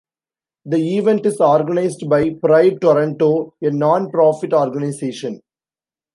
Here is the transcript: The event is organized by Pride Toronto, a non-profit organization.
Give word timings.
The 0.65 0.97
event 0.97 1.27
is 1.27 1.39
organized 1.39 2.09
by 2.09 2.31
Pride 2.31 2.81
Toronto, 2.81 3.53
a 3.61 3.69
non-profit 3.69 4.51
organization. 4.51 5.43